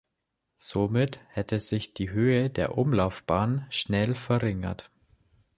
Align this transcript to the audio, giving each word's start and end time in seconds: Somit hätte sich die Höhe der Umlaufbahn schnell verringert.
Somit 0.57 1.19
hätte 1.29 1.59
sich 1.59 1.93
die 1.93 2.09
Höhe 2.09 2.49
der 2.49 2.75
Umlaufbahn 2.75 3.67
schnell 3.69 4.15
verringert. 4.15 4.89